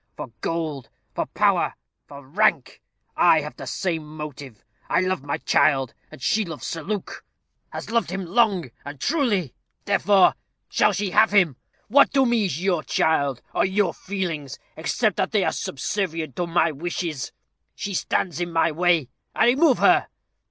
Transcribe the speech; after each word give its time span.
For 0.17 0.29
gold 0.41 0.89
for 1.13 1.27
power 1.27 1.75
for 2.07 2.25
rank. 2.25 2.81
I 3.15 3.41
have 3.41 3.55
the 3.55 3.67
same 3.67 4.03
motive. 4.17 4.63
I 4.89 4.99
love 5.01 5.21
my 5.21 5.37
child, 5.37 5.93
and 6.09 6.23
she 6.23 6.43
loves 6.43 6.65
Sir 6.65 6.81
Luke 6.81 7.23
has 7.69 7.91
loved 7.91 8.09
him 8.09 8.25
long 8.25 8.71
and 8.83 8.99
truly; 8.99 9.53
therefore 9.85 10.33
shall 10.69 10.91
she 10.91 11.11
have 11.11 11.29
him. 11.29 11.55
What 11.87 12.11
to 12.15 12.25
me 12.25 12.45
is 12.45 12.63
your 12.63 12.81
child, 12.81 13.43
or 13.53 13.63
your 13.63 13.93
feelings, 13.93 14.57
except 14.75 15.19
they 15.31 15.43
are 15.43 15.51
subservient 15.51 16.35
to 16.37 16.47
my 16.47 16.71
wishes? 16.71 17.31
She 17.75 17.93
stands 17.93 18.39
in 18.41 18.51
my 18.51 18.71
way. 18.71 19.07
I 19.35 19.45
remove 19.45 19.77
her." 19.77 20.07